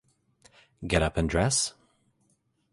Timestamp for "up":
1.03-1.15